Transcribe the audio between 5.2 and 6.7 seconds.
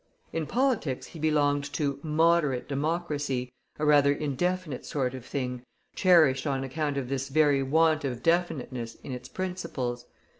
thing, cherished on